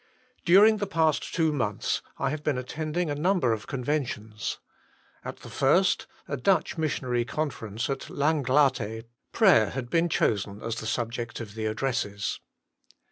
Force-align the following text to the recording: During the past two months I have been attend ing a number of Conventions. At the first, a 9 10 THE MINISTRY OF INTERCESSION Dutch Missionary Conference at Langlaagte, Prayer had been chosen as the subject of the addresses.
During 0.45 0.77
the 0.77 0.87
past 0.87 1.31
two 1.31 1.53
months 1.53 2.01
I 2.17 2.31
have 2.31 2.43
been 2.43 2.57
attend 2.57 2.97
ing 2.97 3.11
a 3.11 3.13
number 3.13 3.53
of 3.53 3.67
Conventions. 3.67 4.57
At 5.23 5.41
the 5.41 5.49
first, 5.51 6.07
a 6.27 6.31
9 6.31 6.37
10 6.37 6.37
THE 6.37 6.37
MINISTRY 6.37 6.37
OF 6.37 6.37
INTERCESSION 6.37 6.55
Dutch 6.55 6.77
Missionary 6.81 7.25
Conference 7.25 7.89
at 7.91 8.09
Langlaagte, 8.09 9.03
Prayer 9.31 9.69
had 9.69 9.91
been 9.91 10.09
chosen 10.09 10.59
as 10.63 10.77
the 10.77 10.87
subject 10.87 11.39
of 11.39 11.53
the 11.53 11.67
addresses. 11.67 12.39